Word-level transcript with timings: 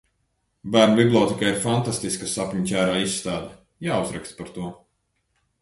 Bērnu 0.75 0.95
bibliotēkā 0.99 1.51
ir 1.51 1.59
fantastiska 1.67 2.31
sapņu 2.33 2.65
ķērāju 2.71 3.07
izstāde! 3.11 3.55
Jāuzraksta 3.89 4.39
par 4.41 4.53
to. 4.57 4.73